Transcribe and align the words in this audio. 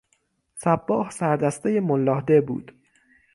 صباح 0.55 1.09
سردستهی 1.11 1.79
ملاحده 1.79 2.41
بود. 2.41 2.71